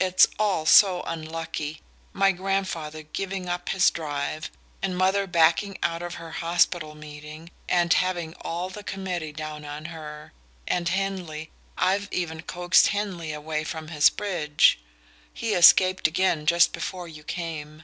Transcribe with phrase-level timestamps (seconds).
[0.00, 1.82] "It's all so unlucky
[2.14, 7.92] my grandfather giving up his drive, and mother backing out of her hospital meeting, and
[7.92, 10.32] having all the committee down on her.
[10.66, 14.78] And Henley: I'd even coaxed Henley away from his bridge!
[15.34, 17.82] He escaped again just before you came.